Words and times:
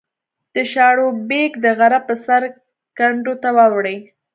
د 0.53 0.55
شاړوبېک 0.71 1.51
د 1.63 1.65
غره 1.77 1.99
په 2.07 2.13
سر 2.23 2.41
کنډو 2.97 3.33
ته 3.41 3.49
واوړې 3.57 3.97